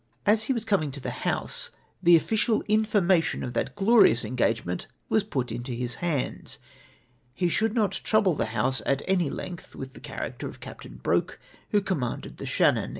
As 0.25 0.49
lie 0.49 0.53
was 0.55 0.65
coming 0.65 0.89
to 0.93 0.99
the 0.99 1.11
House 1.29 1.69
the 2.01 2.15
ojjicial 2.17 2.67
information 2.67 3.43
of 3.43 3.53
that 3.53 3.75
glorious 3.75 4.25
engagement 4.25 4.87
v: 5.11 5.17
as 5.17 5.23
put 5.23 5.51
into 5.51 5.73
his 5.73 5.93
hands!! 6.01 6.57
He 7.35 7.47
should 7.47 7.75
not 7.75 7.91
trouble 7.91 8.33
the 8.33 8.45
House 8.47 8.81
at 8.87 9.03
any 9.07 9.29
length 9.29 9.75
with 9.75 9.93
the 9.93 9.99
character 9.99 10.47
of 10.47 10.59
Captain 10.59 10.95
Broke, 11.03 11.39
who 11.69 11.81
commanded 11.83 12.37
the 12.37 12.47
Shannon. 12.47 12.89